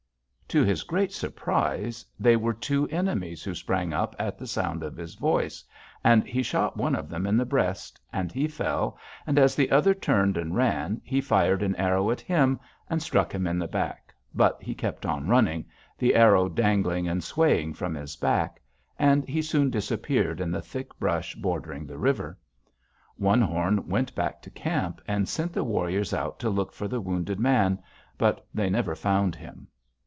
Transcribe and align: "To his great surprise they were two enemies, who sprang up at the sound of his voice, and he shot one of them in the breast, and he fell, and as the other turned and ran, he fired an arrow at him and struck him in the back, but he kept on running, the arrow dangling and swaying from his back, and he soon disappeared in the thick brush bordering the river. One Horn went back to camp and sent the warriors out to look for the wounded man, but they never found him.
"To 0.51 0.65
his 0.65 0.83
great 0.83 1.13
surprise 1.13 2.05
they 2.19 2.35
were 2.35 2.53
two 2.53 2.85
enemies, 2.89 3.41
who 3.45 3.55
sprang 3.55 3.93
up 3.93 4.17
at 4.19 4.37
the 4.37 4.45
sound 4.45 4.83
of 4.83 4.97
his 4.97 5.15
voice, 5.15 5.63
and 6.03 6.25
he 6.27 6.43
shot 6.43 6.75
one 6.75 6.93
of 6.93 7.07
them 7.07 7.25
in 7.25 7.37
the 7.37 7.45
breast, 7.45 8.01
and 8.11 8.33
he 8.33 8.49
fell, 8.49 8.97
and 9.25 9.39
as 9.39 9.55
the 9.55 9.71
other 9.71 9.93
turned 9.93 10.35
and 10.35 10.53
ran, 10.53 10.99
he 11.05 11.21
fired 11.21 11.63
an 11.63 11.73
arrow 11.77 12.11
at 12.11 12.19
him 12.19 12.59
and 12.89 13.01
struck 13.01 13.33
him 13.33 13.47
in 13.47 13.59
the 13.59 13.67
back, 13.69 14.13
but 14.35 14.61
he 14.61 14.75
kept 14.75 15.05
on 15.05 15.25
running, 15.29 15.63
the 15.97 16.13
arrow 16.15 16.49
dangling 16.49 17.07
and 17.07 17.23
swaying 17.23 17.73
from 17.73 17.95
his 17.95 18.17
back, 18.17 18.61
and 18.99 19.25
he 19.29 19.41
soon 19.41 19.69
disappeared 19.69 20.41
in 20.41 20.51
the 20.51 20.61
thick 20.61 20.99
brush 20.99 21.33
bordering 21.35 21.87
the 21.87 21.97
river. 21.97 22.37
One 23.15 23.41
Horn 23.41 23.87
went 23.87 24.13
back 24.15 24.41
to 24.41 24.49
camp 24.49 24.99
and 25.07 25.29
sent 25.29 25.53
the 25.53 25.63
warriors 25.63 26.13
out 26.13 26.39
to 26.39 26.49
look 26.49 26.73
for 26.73 26.89
the 26.89 26.99
wounded 26.99 27.39
man, 27.39 27.79
but 28.17 28.45
they 28.53 28.69
never 28.69 28.95
found 28.95 29.33
him. 29.33 29.69